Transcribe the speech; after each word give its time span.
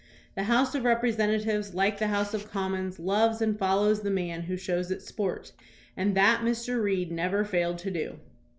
The 0.33 0.45
House 0.45 0.73
of 0.73 0.83
Represent 0.83 1.31
atives, 1.43 1.75
like 1.75 1.99
the 1.99 2.07
House 2.07 2.33
of 2.33 2.49
Commons, 2.49 2.97
loves 2.97 3.39
and 3.39 3.59
follows 3.59 4.01
the 4.01 4.09
man 4.09 4.41
who 4.41 4.57
shows 4.57 4.89
it 4.89 5.03
sport, 5.03 5.51
and 5.95 6.17
that 6.17 6.41
Mr. 6.41 6.81
Reed 6.81 7.11
never 7.11 7.45
failed 7.45 7.77
to 7.77 7.91
do. 7.91 8.19